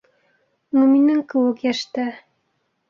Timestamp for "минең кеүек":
0.95-1.63